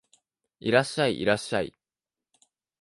[0.59, 1.75] いらっしゃい、いらっしゃい